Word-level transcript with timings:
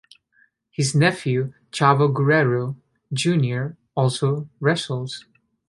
His 0.71 0.95
nephew, 0.95 1.53
Chavo 1.71 2.11
Guerrero, 2.11 2.75
Junior 3.13 3.77
also 3.93 4.49
wrestles. 4.59 5.25